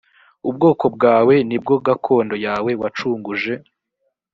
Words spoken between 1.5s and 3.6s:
bwo gakondo yawe wacunguje.